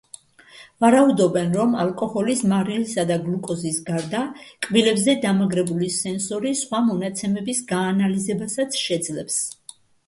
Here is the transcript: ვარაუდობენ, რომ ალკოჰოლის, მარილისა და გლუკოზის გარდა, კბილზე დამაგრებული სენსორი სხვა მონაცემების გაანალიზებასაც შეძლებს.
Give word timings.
ვარაუდობენ, 0.83 1.51
რომ 1.59 1.75
ალკოჰოლის, 1.83 2.41
მარილისა 2.53 3.05
და 3.11 3.17
გლუკოზის 3.27 3.77
გარდა, 3.91 4.23
კბილზე 4.67 5.17
დამაგრებული 5.29 5.93
სენსორი 6.01 6.57
სხვა 6.65 6.83
მონაცემების 6.91 7.65
გაანალიზებასაც 7.75 8.83
შეძლებს. 8.89 9.41